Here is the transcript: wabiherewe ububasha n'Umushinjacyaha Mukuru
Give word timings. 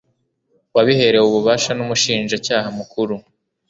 wabiherewe 0.75 1.25
ububasha 1.29 1.71
n'Umushinjacyaha 1.75 2.67
Mukuru 2.77 3.15